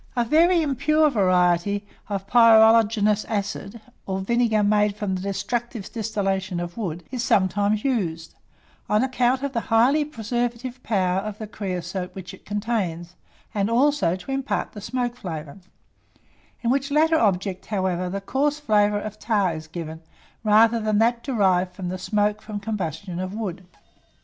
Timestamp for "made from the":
4.63-5.21